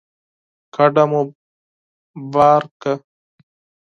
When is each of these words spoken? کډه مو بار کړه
کډه 0.75 1.03
مو 1.09 1.21
بار 2.33 2.63
کړه 2.81 2.93